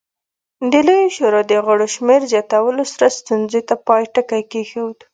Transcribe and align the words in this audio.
د 0.71 0.73
لویې 0.87 1.07
شورا 1.15 1.41
د 1.51 1.53
غړو 1.65 1.87
شمېر 1.95 2.21
زیاتولو 2.31 2.83
سره 2.93 3.07
ستونزې 3.19 3.61
ته 3.67 3.75
پای 3.87 4.03
ټکی 4.13 4.43
کېښود 4.51 4.97